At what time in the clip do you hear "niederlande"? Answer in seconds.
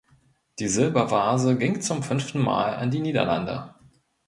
3.01-3.75